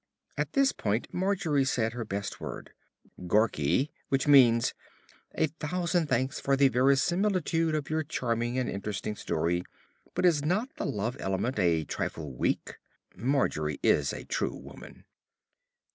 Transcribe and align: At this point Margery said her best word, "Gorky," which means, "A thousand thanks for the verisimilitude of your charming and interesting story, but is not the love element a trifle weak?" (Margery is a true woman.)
At 0.35 0.53
this 0.53 0.71
point 0.71 1.13
Margery 1.13 1.63
said 1.63 1.93
her 1.93 2.03
best 2.03 2.41
word, 2.41 2.71
"Gorky," 3.27 3.91
which 4.09 4.27
means, 4.27 4.73
"A 5.35 5.45
thousand 5.45 6.07
thanks 6.07 6.39
for 6.39 6.55
the 6.57 6.69
verisimilitude 6.69 7.75
of 7.75 7.87
your 7.87 8.01
charming 8.01 8.57
and 8.57 8.67
interesting 8.67 9.15
story, 9.15 9.63
but 10.15 10.25
is 10.25 10.43
not 10.43 10.75
the 10.77 10.87
love 10.87 11.17
element 11.19 11.59
a 11.59 11.83
trifle 11.83 12.33
weak?" 12.33 12.79
(Margery 13.15 13.79
is 13.83 14.11
a 14.11 14.25
true 14.25 14.55
woman.) 14.55 15.05